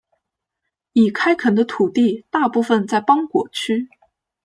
[0.93, 3.87] 已开垦的土地大部分在邦果区。